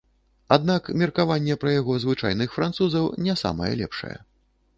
Аднак 0.55 0.87
меркаванне 1.01 1.57
пра 1.63 1.73
яго 1.81 1.99
звычайных 2.07 2.57
французаў 2.57 3.05
не 3.27 3.37
самае 3.45 3.71
лепшае. 3.85 4.17